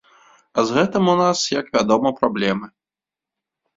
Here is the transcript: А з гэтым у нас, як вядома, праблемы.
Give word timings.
А 0.61 0.63
з 0.69 0.77
гэтым 0.77 1.11
у 1.13 1.15
нас, 1.21 1.39
як 1.59 1.65
вядома, 1.77 2.09
праблемы. 2.21 2.67